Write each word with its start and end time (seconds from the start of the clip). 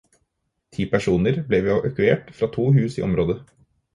Ti 0.77 0.85
personer 0.93 1.35
ble 1.51 1.59
evakuert 1.63 2.33
fra 2.39 2.51
to 2.57 2.65
hus 2.79 2.97
i 3.01 3.05
området. 3.11 3.37